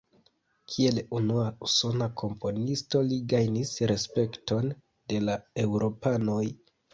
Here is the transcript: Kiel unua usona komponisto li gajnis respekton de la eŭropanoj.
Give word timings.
Kiel 0.69 0.95
unua 1.17 1.43
usona 1.67 2.07
komponisto 2.21 3.01
li 3.11 3.19
gajnis 3.35 3.75
respekton 3.93 4.73
de 5.13 5.21
la 5.27 5.37
eŭropanoj. 5.67 6.41